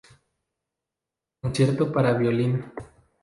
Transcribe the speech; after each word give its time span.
Concierto 1.43 1.91
para 1.93 2.11
violín. 2.21 2.53